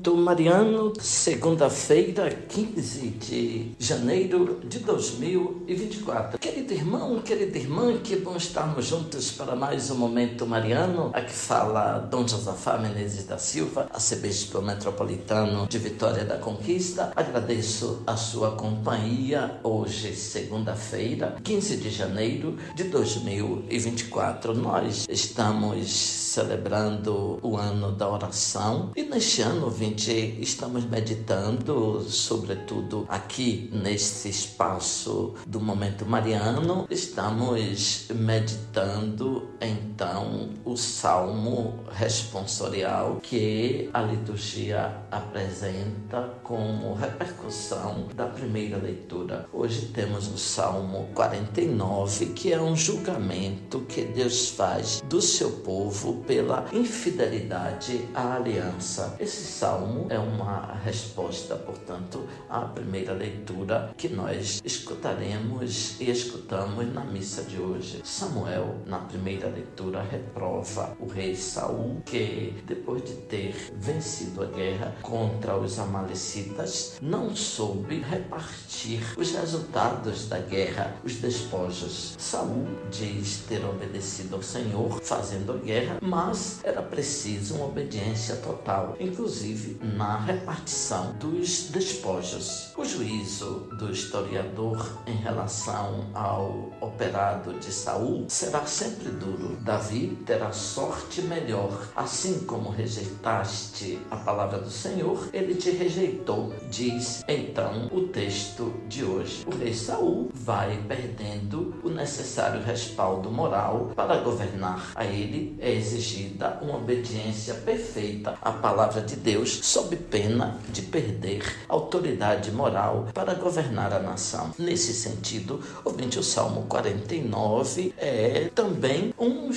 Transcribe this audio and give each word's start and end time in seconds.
Momento 0.00 0.16
Mariano, 0.16 0.92
segunda-feira, 0.98 2.30
15 2.30 3.08
de 3.08 3.72
janeiro 3.78 4.58
de 4.64 4.78
2024. 4.78 6.38
Querido 6.38 6.72
irmão, 6.72 7.20
querida 7.20 7.58
irmã, 7.58 7.98
que 7.98 8.16
bom 8.16 8.34
estarmos 8.34 8.86
juntos 8.86 9.30
para 9.30 9.54
mais 9.54 9.90
um 9.90 9.96
Momento 9.96 10.46
Mariano. 10.46 11.10
Aqui 11.12 11.34
fala 11.34 11.98
Dom 11.98 12.26
Josafá 12.26 12.78
Menezes 12.78 13.26
da 13.26 13.36
Silva, 13.36 13.88
arcebispo 13.92 14.62
metropolitano 14.62 15.66
de 15.66 15.76
Vitória 15.76 16.24
da 16.24 16.38
Conquista. 16.38 17.12
Agradeço 17.14 18.02
a 18.06 18.16
sua 18.16 18.52
companhia 18.52 19.60
hoje, 19.62 20.14
segunda-feira, 20.14 21.36
15 21.44 21.76
de 21.76 21.90
janeiro 21.90 22.56
de 22.74 22.84
2024. 22.84 24.54
Nós 24.54 25.06
estamos 25.10 25.90
celebrando 25.90 27.38
o 27.42 27.58
ano 27.58 27.92
da 27.92 28.08
oração 28.08 28.92
e 28.96 29.02
neste 29.02 29.42
ano 29.42 29.68
20 29.90 30.38
estamos 30.40 30.84
meditando, 30.84 32.00
sobretudo 32.02 33.06
aqui 33.08 33.68
nesse 33.72 34.28
espaço 34.28 35.34
do 35.46 35.60
momento 35.60 36.06
mariano, 36.06 36.86
estamos 36.88 38.06
meditando 38.14 39.48
então 39.60 40.50
o 40.64 40.76
salmo 40.76 41.80
responsorial 41.90 43.18
que 43.20 43.90
a 43.92 44.00
liturgia 44.02 44.96
apresenta 45.10 46.34
como 46.44 46.94
repercussão 46.94 48.06
da 48.14 48.26
primeira 48.26 48.76
leitura. 48.76 49.48
Hoje 49.52 49.86
temos 49.86 50.28
o 50.28 50.38
salmo 50.38 51.08
49, 51.14 52.26
que 52.26 52.52
é 52.52 52.60
um 52.60 52.76
julgamento 52.76 53.80
que 53.80 54.02
Deus 54.02 54.50
faz 54.50 55.02
do 55.08 55.20
seu 55.20 55.50
povo 55.50 56.22
pela 56.26 56.66
infidelidade 56.72 58.08
à 58.14 58.36
aliança. 58.36 59.16
Esse 59.18 59.44
salmo 59.44 59.79
é 60.08 60.18
uma 60.18 60.74
resposta, 60.84 61.56
portanto, 61.56 62.26
à 62.48 62.60
primeira 62.60 63.12
leitura 63.12 63.94
que 63.96 64.08
nós 64.08 64.60
escutaremos 64.64 66.00
e 66.00 66.10
escutamos 66.10 66.92
na 66.92 67.04
missa 67.04 67.42
de 67.42 67.60
hoje. 67.60 68.00
Samuel, 68.04 68.76
na 68.86 68.98
primeira 68.98 69.48
leitura, 69.48 70.02
reprova 70.02 70.96
o 70.98 71.06
rei 71.06 71.34
Saul 71.34 72.02
que, 72.04 72.62
depois 72.66 73.04
de 73.04 73.14
ter 73.14 73.54
vencido 73.74 74.42
a 74.42 74.46
guerra 74.46 74.94
contra 75.02 75.56
os 75.56 75.78
amalecitas, 75.78 76.98
não 77.00 77.34
soube 77.34 78.00
repartir 78.00 79.00
os 79.16 79.32
resultados 79.32 80.28
da 80.28 80.38
guerra, 80.38 80.96
os 81.04 81.16
despojos. 81.16 82.14
Saul 82.18 82.66
diz 82.90 83.44
ter 83.48 83.64
obedecido 83.64 84.36
ao 84.36 84.42
Senhor, 84.42 85.00
fazendo 85.02 85.52
a 85.52 85.56
guerra, 85.56 85.98
mas 86.00 86.60
era 86.64 86.82
preciso 86.82 87.54
uma 87.54 87.66
obediência 87.66 88.36
total, 88.36 88.96
inclusive 88.98 89.69
na 89.80 90.18
repartição 90.18 91.12
dos 91.14 91.68
despojos. 91.70 92.72
O 92.76 92.84
juízo 92.84 93.68
do 93.78 93.90
historiador 93.90 95.00
em 95.06 95.16
relação 95.16 96.06
ao 96.14 96.72
operado 96.80 97.54
de 97.54 97.72
Saul 97.72 98.24
será 98.28 98.64
sempre 98.66 99.10
duro. 99.10 99.56
Davi 99.60 100.18
terá 100.26 100.52
sorte 100.52 101.22
melhor, 101.22 101.88
assim 101.94 102.40
como 102.46 102.70
rejeitaste 102.70 103.98
a 104.10 104.16
palavra 104.16 104.58
do 104.58 104.70
Senhor, 104.70 105.28
ele 105.32 105.54
te 105.54 105.70
rejeitou, 105.70 106.52
diz 106.70 107.22
então 107.28 107.88
o 107.92 108.08
texto 108.08 108.72
de 108.88 109.04
hoje. 109.04 109.44
O 109.46 109.56
rei 109.56 109.74
Saul 109.74 110.30
vai 110.32 110.82
perdendo 110.88 111.74
o 111.82 111.88
necessário 111.88 112.62
respaldo 112.62 113.30
moral 113.30 113.92
para 113.94 114.18
governar. 114.18 114.92
A 114.94 115.04
ele 115.04 115.56
é 115.60 115.72
exigida 115.72 116.58
uma 116.62 116.76
obediência 116.76 117.54
perfeita 117.54 118.34
à 118.40 118.52
palavra 118.52 119.00
de 119.00 119.16
Deus, 119.16 119.59
sob 119.60 119.96
pena 119.96 120.58
de 120.72 120.82
perder 120.82 121.44
autoridade 121.68 122.50
moral 122.50 123.08
para 123.12 123.34
governar 123.34 123.92
a 123.92 124.00
nação. 124.00 124.52
Nesse 124.58 124.92
sentido, 124.92 125.60
ouvinte, 125.84 126.18
o 126.18 126.22
Salmo 126.22 126.66
49 126.68 127.94
é 127.96 128.50
também 128.54 129.14
um 129.18 129.52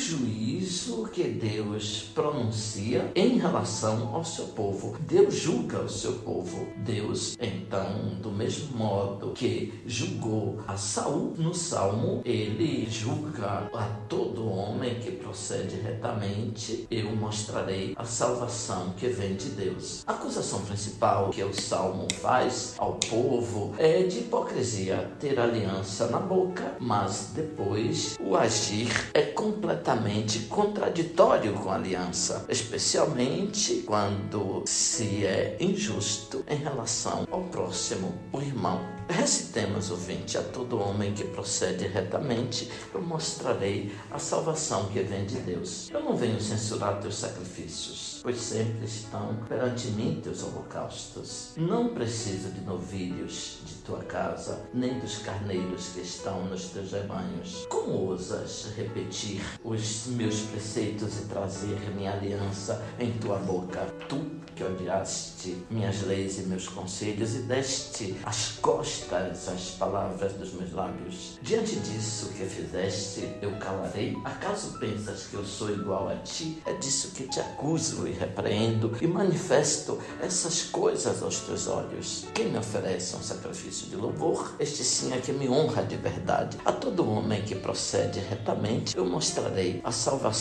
juízo 0.64 1.10
que 1.12 1.24
Deus 1.24 2.10
pronuncia 2.16 3.12
em 3.16 3.38
relação 3.38 4.16
ao 4.16 4.24
seu 4.24 4.48
povo. 4.48 4.98
Deus 5.02 5.36
julga 5.36 5.82
o 5.82 5.90
seu 5.90 6.14
povo. 6.14 6.68
Deus, 6.78 7.38
então, 7.40 8.16
do 8.22 8.32
mesmo 8.32 8.78
modo 8.78 9.32
que 9.32 9.82
julgou 9.86 10.60
a 10.68 10.78
Saul 10.78 11.34
no 11.38 11.54
Salmo, 11.54 12.22
ele 12.24 12.88
julga 12.90 13.70
a 13.74 13.86
todo 14.08 14.50
homem 14.50 14.96
que 14.96 15.12
procede 15.12 15.76
retamente 15.76 16.88
eu 16.90 17.14
mostrarei 17.16 17.94
a 17.98 18.06
salvação 18.06 18.94
que 18.98 19.08
vem 19.08 19.36
de 19.36 19.50
Deus. 19.50 20.04
A 20.08 20.14
acusação 20.14 20.62
principal 20.62 21.30
que 21.30 21.44
o 21.44 21.54
salmo 21.54 22.08
faz 22.22 22.76
ao 22.78 22.94
povo 22.94 23.74
é 23.78 24.04
de 24.04 24.20
hipocrisia, 24.20 25.12
ter 25.20 25.40
aliança 25.40 26.08
na 26.08 26.20
boca, 26.20 26.76
mas 26.80 27.32
depois 27.36 28.18
o 28.20 28.36
agir 28.38 28.90
é 29.14 29.24
completamente 29.24 30.40
contraditório 30.54 31.52
com 31.54 31.72
a 31.72 31.76
aliança, 31.76 32.46
especialmente 32.48 33.82
quando 33.88 34.62
se 34.68 35.26
é 35.26 35.58
injusto 35.60 36.46
em 36.48 36.58
relação 36.58 37.28
ao 37.32 37.42
próximo, 37.46 38.14
o 38.32 38.40
irmão. 38.40 38.94
Recitemos, 39.10 39.90
ouvinte, 39.90 40.38
a 40.38 40.42
todo 40.42 40.80
homem 40.80 41.14
que 41.14 41.26
procede 41.26 41.88
retamente, 41.88 42.72
eu 42.94 43.02
mostrarei 43.02 43.94
a 44.10 44.18
salvação 44.18 44.86
que 44.86 45.02
vem 45.02 45.26
de 45.26 45.38
Deus. 45.38 45.90
Eu 45.92 46.02
não 46.02 46.16
venho 46.16 46.40
censurar 46.40 47.02
teus 47.02 47.16
sacrifícios, 47.16 48.22
pois 48.24 48.38
sempre 48.38 48.86
estão 48.86 49.36
perante 49.48 49.88
mim 49.88 50.22
teus 50.24 50.42
holocaustos. 50.44 51.52
Não 51.58 51.90
preciso 51.90 52.50
de 52.52 52.62
novilhos 52.62 53.60
de 53.66 53.74
tua 53.86 54.04
casa, 54.04 54.62
nem 54.74 55.00
dos 55.00 55.18
carneiros 55.18 55.90
que 55.90 56.02
estão 56.02 56.46
nos 56.46 56.66
teus 56.70 56.92
rebanhos. 56.92 57.66
Como 57.68 57.92
ousas 57.92 58.68
repetir 58.78 59.44
os 59.64 60.08
meus 60.08 60.43
preceitos 60.44 61.20
e 61.20 61.26
trazer 61.26 61.80
minha 61.96 62.14
aliança 62.14 62.84
em 63.00 63.12
tua 63.14 63.38
boca? 63.38 63.86
Tu 64.08 64.44
que 64.56 64.64
odiaste 64.64 65.58
minhas 65.70 66.04
leis 66.04 66.40
e 66.40 66.44
meus 66.44 66.68
conselhos 66.68 67.36
e 67.36 67.40
deste 67.40 68.16
as 68.24 68.54
costas 68.62 69.48
às 69.50 69.72
palavras 69.72 70.34
dos 70.34 70.54
meus 70.54 70.72
lábios. 70.72 71.40
Diante 71.42 71.76
disso 71.78 72.30
que 72.30 72.46
fizeste, 72.46 73.28
eu 73.42 73.52
calarei. 73.58 74.16
Acaso 74.24 74.78
pensas 74.80 75.28
que 75.28 75.36
eu 75.36 75.46
sou 75.46 75.72
igual 75.72 76.10
a 76.10 76.16
ti? 76.18 76.62
É 76.66 76.74
disso 76.74 77.12
que 77.12 77.28
te 77.28 77.40
acuso 77.40 78.08
e 78.08 78.12
repreendo 78.12 78.96
e 79.02 79.08
manifesto 79.08 80.00
essas 80.22 80.64
coisas 80.64 81.22
aos 81.22 81.40
teus 81.40 81.68
olhos. 81.68 82.26
Quem 82.34 82.50
me 82.50 82.58
oferece 82.58 83.16
um 83.16 83.24
sacrifício 83.24 83.88
de 83.88 83.96
louvor, 83.96 84.56
este 84.60 84.84
sim 84.84 85.14
é 85.14 85.18
que 85.18 85.32
me 85.32 85.50
honra 85.50 85.84
de 85.84 85.96
verdade. 85.98 86.58
A 86.66 86.72
todo 86.72 87.10
homem 87.10 87.42
que 87.42 87.56
procede 87.56 88.20
retamente, 88.20 88.96
eu 88.96 89.06
mostrarei 89.06 89.82
a 89.84 89.92
salvação 89.92 90.33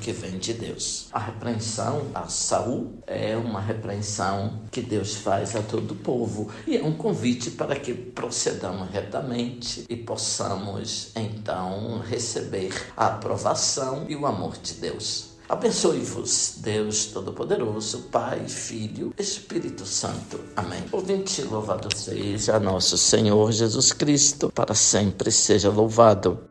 que 0.00 0.12
vem 0.12 0.38
de 0.38 0.54
Deus. 0.54 1.08
A 1.12 1.18
repreensão 1.18 2.06
a 2.14 2.28
Saul 2.28 3.02
é 3.06 3.36
uma 3.36 3.60
repreensão 3.60 4.60
que 4.70 4.80
Deus 4.80 5.16
faz 5.16 5.56
a 5.56 5.62
todo 5.62 5.92
o 5.92 5.96
povo 5.96 6.50
e 6.66 6.76
é 6.76 6.82
um 6.82 6.92
convite 6.92 7.50
para 7.50 7.76
que 7.76 7.92
procedamos 7.94 8.90
retamente 8.90 9.84
e 9.88 9.96
possamos 9.96 11.12
então 11.16 12.00
receber 12.00 12.72
a 12.96 13.06
aprovação 13.06 14.06
e 14.08 14.16
o 14.16 14.26
amor 14.26 14.56
de 14.58 14.74
Deus. 14.74 15.30
Abençoe-vos, 15.50 16.58
Deus 16.58 17.06
Todo-Poderoso, 17.06 18.02
Pai, 18.12 18.46
Filho, 18.46 19.12
Espírito 19.18 19.84
Santo. 19.84 20.38
Amém. 20.54 20.84
Ouvinte, 20.92 21.42
louvado 21.42 21.88
seja 21.96 22.60
nosso 22.60 22.96
Senhor 22.96 23.50
Jesus 23.50 23.92
Cristo, 23.92 24.52
para 24.54 24.76
sempre 24.76 25.32
seja 25.32 25.68
louvado. 25.68 26.49